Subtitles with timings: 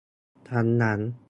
[0.49, 0.99] ทั้งนั้น